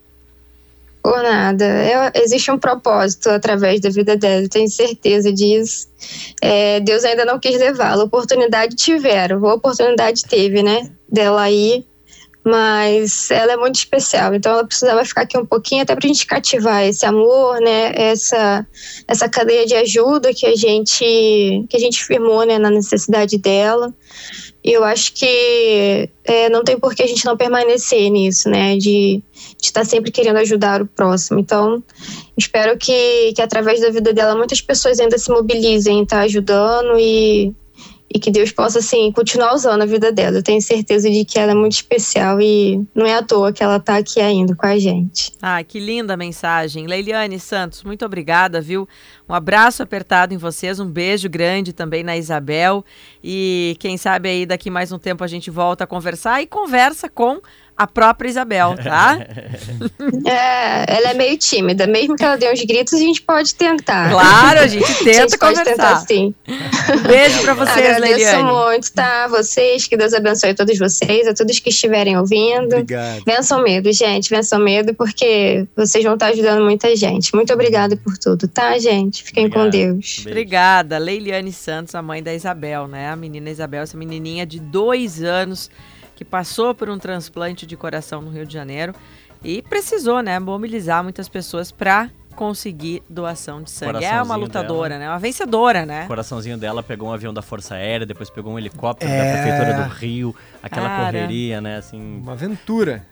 Por 1.03 1.21
nada. 1.21 1.65
Existe 2.15 2.49
um 2.49 2.57
propósito 2.57 3.29
através 3.29 3.81
da 3.81 3.89
vida 3.89 4.15
dela, 4.15 4.47
tenho 4.47 4.69
certeza 4.69 5.33
disso. 5.33 5.89
É, 6.41 6.79
Deus 6.79 7.03
ainda 7.03 7.25
não 7.25 7.37
quis 7.37 7.59
levá-la. 7.59 8.05
Oportunidade 8.05 8.77
tiveram, 8.77 9.45
a 9.45 9.53
oportunidade 9.53 10.23
teve, 10.23 10.63
né? 10.63 10.89
Dela 11.11 11.41
aí. 11.41 11.85
Mas 12.45 13.31
ela 13.31 13.53
é 13.53 13.57
muito 13.57 13.75
especial, 13.75 14.35
então 14.35 14.51
ela 14.51 14.65
precisava 14.65 15.05
ficar 15.05 15.21
aqui 15.21 15.37
um 15.37 15.45
pouquinho 15.45 15.83
até 15.83 15.95
para 15.95 16.05
a 16.05 16.07
gente 16.07 16.25
cativar 16.25 16.83
esse 16.83 17.05
amor, 17.05 17.61
né? 17.61 17.93
Essa, 17.95 18.67
essa 19.07 19.29
cadeia 19.29 19.65
de 19.65 19.75
ajuda 19.75 20.33
que 20.33 20.45
a 20.45 20.55
gente 20.55 21.65
que 21.69 21.77
a 21.77 21.79
gente 21.79 22.03
firmou, 22.03 22.45
né? 22.45 22.59
Na 22.59 22.69
necessidade 22.69 23.37
dela. 23.37 23.93
E 24.63 24.71
eu 24.71 24.83
acho 24.83 25.13
que 25.13 26.09
é, 26.25 26.49
não 26.49 26.63
tem 26.63 26.77
por 26.77 26.93
que 26.93 27.03
a 27.03 27.07
gente 27.07 27.25
não 27.25 27.37
permanecer 27.37 28.09
nisso, 28.09 28.49
né? 28.49 28.77
De 28.77 29.21
estar 29.61 29.81
tá 29.81 29.85
sempre 29.85 30.11
querendo 30.11 30.37
ajudar 30.37 30.81
o 30.81 30.87
próximo. 30.87 31.39
Então, 31.39 31.81
espero 32.37 32.77
que, 32.77 33.33
que 33.33 33.41
através 33.41 33.81
da 33.81 33.89
vida 33.89 34.13
dela 34.13 34.35
muitas 34.35 34.61
pessoas 34.61 34.99
ainda 34.99 35.17
se 35.17 35.29
mobilizem, 35.29 36.05
tá 36.05 36.21
ajudando 36.21 36.97
e 36.99 37.53
e 38.13 38.19
que 38.19 38.29
Deus 38.29 38.51
possa, 38.51 38.79
assim, 38.79 39.11
continuar 39.11 39.55
usando 39.55 39.81
a 39.81 39.85
vida 39.85 40.11
dela. 40.11 40.37
Eu 40.37 40.43
tenho 40.43 40.61
certeza 40.61 41.09
de 41.09 41.25
que 41.25 41.39
ela 41.39 41.51
é 41.51 41.55
muito 41.55 41.73
especial 41.73 42.39
e 42.39 42.79
não 42.93 43.05
é 43.05 43.15
à 43.15 43.23
toa 43.23 43.51
que 43.51 43.63
ela 43.63 43.77
está 43.77 43.97
aqui 43.97 44.21
ainda 44.21 44.55
com 44.55 44.65
a 44.65 44.77
gente. 44.77 45.33
Ah, 45.41 45.63
que 45.63 45.79
linda 45.79 46.15
mensagem. 46.15 46.85
Leiliane 46.85 47.39
Santos, 47.39 47.83
muito 47.83 48.05
obrigada, 48.05 48.61
viu? 48.61 48.87
Um 49.27 49.33
abraço 49.33 49.81
apertado 49.81 50.33
em 50.33 50.37
vocês, 50.37 50.79
um 50.79 50.85
beijo 50.85 51.27
grande 51.27 51.73
também 51.73 52.03
na 52.03 52.15
Isabel 52.15 52.85
e 53.23 53.75
quem 53.79 53.97
sabe 53.97 54.29
aí 54.29 54.45
daqui 54.45 54.69
mais 54.69 54.91
um 54.91 54.99
tempo 54.99 55.23
a 55.23 55.27
gente 55.27 55.49
volta 55.49 55.85
a 55.85 55.87
conversar 55.87 56.41
e 56.41 56.45
conversa 56.45 57.09
com 57.09 57.41
a 57.75 57.87
própria 57.87 58.29
Isabel, 58.29 58.75
tá? 58.81 59.17
É, 60.25 60.95
ela 60.97 61.09
é 61.11 61.13
meio 61.13 61.37
tímida. 61.37 61.87
Mesmo 61.87 62.15
que 62.15 62.23
ela 62.23 62.37
dê 62.37 62.51
uns 62.51 62.61
gritos, 62.63 62.93
a 62.93 62.97
gente 62.97 63.21
pode 63.21 63.55
tentar. 63.55 64.11
Claro, 64.11 64.59
a 64.59 64.67
gente 64.67 64.83
a 64.91 64.95
tenta 64.97 65.13
gente 65.13 65.37
pode 65.37 65.57
conversar. 65.59 65.63
tentar 65.65 65.95
sim. 66.07 66.33
Beijo 67.07 67.41
pra 67.41 67.53
vocês, 67.55 67.77
Agradeço 67.95 68.15
Leiliane. 68.15 68.43
muito, 68.51 68.91
tá? 68.93 69.27
Vocês, 69.27 69.87
que 69.87 69.97
Deus 69.97 70.13
abençoe 70.13 70.53
todos 70.53 70.77
vocês, 70.77 71.27
a 71.27 71.33
todos 71.33 71.59
que 71.59 71.69
estiverem 71.69 72.17
ouvindo. 72.17 72.73
Obrigado. 72.73 73.23
Vençam 73.25 73.59
o 73.59 73.63
medo, 73.63 73.91
gente. 73.91 74.29
Vençam 74.29 74.59
o 74.59 74.63
medo, 74.63 74.93
porque 74.93 75.65
vocês 75.75 76.03
vão 76.03 76.13
estar 76.13 76.27
ajudando 76.27 76.63
muita 76.63 76.95
gente. 76.95 77.33
Muito 77.35 77.51
obrigada 77.53 77.95
por 77.97 78.17
tudo, 78.17 78.47
tá, 78.47 78.77
gente? 78.77 79.23
Fiquem 79.23 79.49
com 79.49 79.65
Obrigado. 79.65 79.71
Deus. 79.93 80.21
Beijo. 80.23 80.29
Obrigada, 80.29 80.97
Leiliane 80.97 81.51
Santos, 81.51 81.95
a 81.95 82.01
mãe 82.01 82.21
da 82.21 82.33
Isabel, 82.33 82.87
né? 82.87 83.09
A 83.09 83.15
menina 83.15 83.49
Isabel, 83.49 83.83
essa 83.83 83.97
menininha 83.97 84.45
de 84.45 84.59
dois 84.59 85.21
anos 85.23 85.69
que 86.15 86.23
passou 86.25 86.73
por 86.75 86.89
um 86.89 86.97
transplante 86.97 87.65
de 87.65 87.75
coração 87.77 88.21
no 88.21 88.29
Rio 88.31 88.45
de 88.45 88.53
Janeiro 88.53 88.93
e 89.43 89.61
precisou, 89.61 90.21
né, 90.21 90.39
mobilizar 90.39 91.03
muitas 91.03 91.27
pessoas 91.27 91.71
para 91.71 92.09
conseguir 92.35 93.03
doação 93.07 93.61
de 93.61 93.69
sangue. 93.69 94.03
É 94.03 94.19
uma 94.21 94.35
lutadora, 94.35 94.89
dela. 94.97 94.99
né? 95.01 95.09
Uma 95.09 95.19
vencedora, 95.19 95.83
O 95.83 95.85
né? 95.85 96.05
coraçãozinho 96.07 96.57
dela 96.57 96.81
pegou 96.81 97.09
um 97.09 97.13
avião 97.13 97.31
da 97.31 97.43
Força 97.43 97.75
Aérea, 97.75 98.07
depois 98.07 98.29
pegou 98.29 98.53
um 98.53 98.57
helicóptero 98.57 99.11
É. 99.11 99.17
da 99.17 99.31
Prefeitura 99.43 99.83
do 99.83 99.93
Rio, 99.93 100.35
aquela 100.63 100.87
Cara. 100.89 101.05
correria, 101.11 101.61
né, 101.61 101.77
assim... 101.77 102.19
Uma 102.21 102.31
aventura. 102.31 103.05